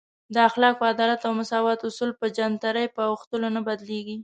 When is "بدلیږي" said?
3.67-4.17